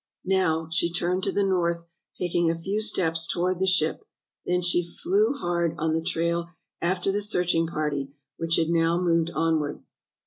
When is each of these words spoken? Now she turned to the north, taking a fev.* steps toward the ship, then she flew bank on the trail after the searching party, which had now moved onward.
Now 0.25 0.67
she 0.71 0.91
turned 0.91 1.21
to 1.25 1.31
the 1.31 1.43
north, 1.43 1.85
taking 2.17 2.49
a 2.49 2.55
fev.* 2.55 2.81
steps 2.81 3.27
toward 3.27 3.59
the 3.59 3.67
ship, 3.67 4.03
then 4.47 4.61
she 4.63 4.81
flew 4.83 5.33
bank 5.33 5.75
on 5.77 5.93
the 5.93 6.01
trail 6.01 6.47
after 6.81 7.11
the 7.11 7.21
searching 7.21 7.67
party, 7.67 8.09
which 8.35 8.55
had 8.55 8.69
now 8.69 8.99
moved 8.99 9.29
onward. 9.29 9.83